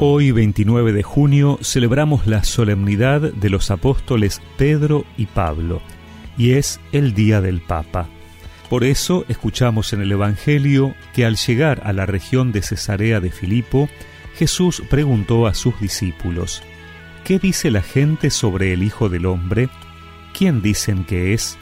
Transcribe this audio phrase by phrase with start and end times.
[0.00, 5.82] Hoy, 29 de junio, celebramos la solemnidad de los apóstoles Pedro y Pablo,
[6.36, 8.08] y es el Día del Papa.
[8.70, 13.32] Por eso escuchamos en el Evangelio que al llegar a la región de Cesarea de
[13.32, 13.88] Filipo,
[14.36, 16.62] Jesús preguntó a sus discípulos,
[17.24, 19.68] ¿Qué dice la gente sobre el Hijo del Hombre?
[20.32, 21.58] ¿Quién dicen que es?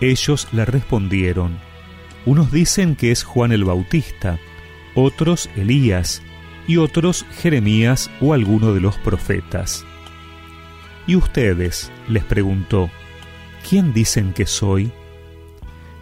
[0.00, 1.58] Ellos le respondieron,
[2.24, 4.40] unos dicen que es Juan el Bautista,
[4.96, 6.22] otros Elías,
[6.66, 9.84] y otros Jeremías o alguno de los profetas.
[11.06, 11.92] ¿Y ustedes?
[12.08, 12.90] les preguntó,
[13.68, 14.90] ¿quién dicen que soy?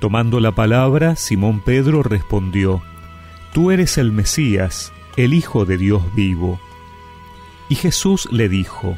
[0.00, 2.82] Tomando la palabra, Simón Pedro respondió,
[3.52, 6.60] Tú eres el Mesías, el Hijo de Dios vivo.
[7.68, 8.96] Y Jesús le dijo,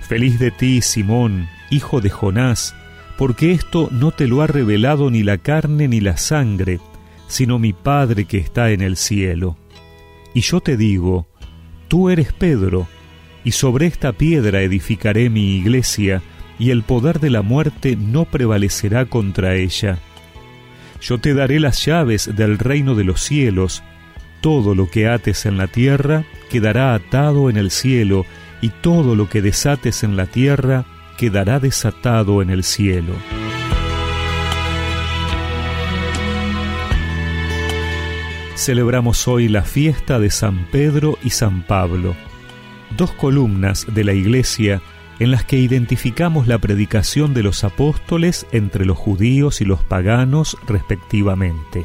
[0.00, 2.74] Feliz de ti, Simón, hijo de Jonás,
[3.16, 6.80] porque esto no te lo ha revelado ni la carne ni la sangre,
[7.26, 9.56] sino mi Padre que está en el cielo.
[10.34, 11.26] Y yo te digo,
[11.88, 12.88] tú eres Pedro,
[13.44, 16.22] y sobre esta piedra edificaré mi iglesia,
[16.58, 19.98] y el poder de la muerte no prevalecerá contra ella.
[21.00, 23.82] Yo te daré las llaves del reino de los cielos,
[24.40, 28.26] todo lo que ates en la tierra quedará atado en el cielo,
[28.60, 30.84] y todo lo que desates en la tierra
[31.16, 33.12] quedará desatado en el cielo.
[38.56, 42.14] Celebramos hoy la fiesta de San Pedro y San Pablo,
[42.96, 44.80] dos columnas de la Iglesia
[45.18, 50.56] en las que identificamos la predicación de los apóstoles entre los judíos y los paganos
[50.68, 51.84] respectivamente.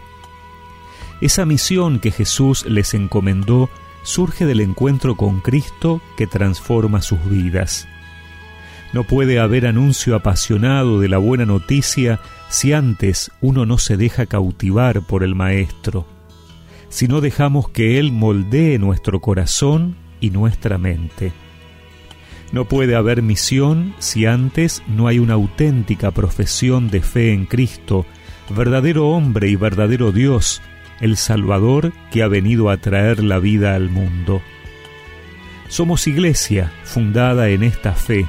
[1.22, 3.70] Esa misión que Jesús les encomendó
[4.03, 7.88] surge del encuentro con Cristo que transforma sus vidas.
[8.94, 14.28] No puede haber anuncio apasionado de la buena noticia si antes uno no se deja
[14.28, 16.19] cautivar por el Maestro,
[16.90, 21.31] si no dejamos que Él moldee nuestro corazón y nuestra mente.
[22.52, 28.06] No puede haber misión si antes no hay una auténtica profesión de fe en Cristo,
[28.50, 30.62] verdadero hombre y verdadero Dios,
[31.00, 34.42] el Salvador que ha venido a traer la vida al mundo.
[35.68, 38.25] Somos iglesia fundada en esta fe,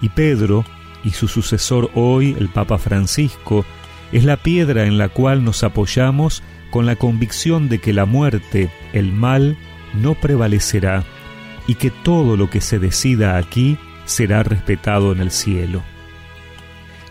[0.00, 0.64] y Pedro,
[1.02, 3.64] y su sucesor hoy, el Papa Francisco,
[4.12, 8.70] es la piedra en la cual nos apoyamos con la convicción de que la muerte,
[8.92, 9.56] el mal,
[9.94, 11.04] no prevalecerá
[11.66, 15.82] y que todo lo que se decida aquí será respetado en el cielo.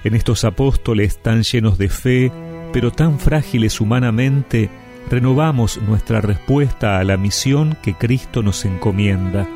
[0.04, 2.32] En estos apóstoles tan llenos de fe,
[2.72, 4.70] pero tan frágiles humanamente,
[5.10, 9.48] renovamos nuestra respuesta a la misión que Cristo nos encomienda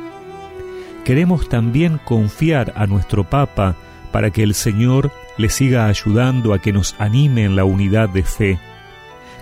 [1.04, 3.76] queremos también confiar a nuestro Papa
[4.14, 8.22] para que el Señor le siga ayudando a que nos anime en la unidad de
[8.22, 8.60] fe,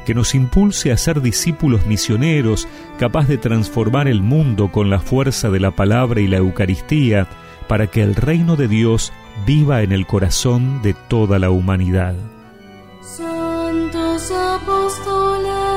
[0.06, 2.66] que nos impulse a ser discípulos misioneros,
[2.98, 7.28] capaz de transformar el mundo con la fuerza de la palabra y la Eucaristía,
[7.68, 9.12] para que el reino de Dios
[9.44, 12.14] viva en el corazón de toda la humanidad.
[13.02, 15.71] Santos apóstoles,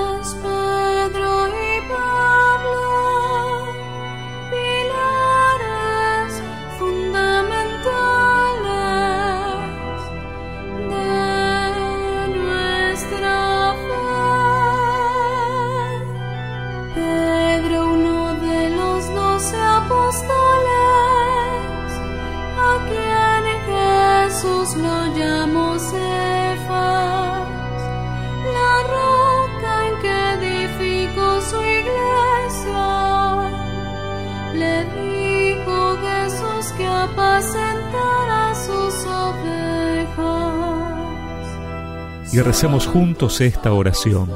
[42.31, 44.30] Y recemos juntos esta oración.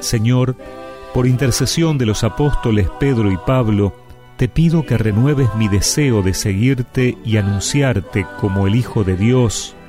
[0.00, 0.56] Señor,
[1.12, 3.94] por intercesión de los apóstoles Pedro y Pablo,
[4.36, 9.76] te pido que renueves mi deseo de seguirte y anunciarte como el Hijo de Dios,